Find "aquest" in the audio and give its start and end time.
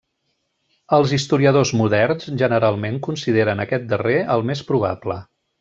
3.67-3.89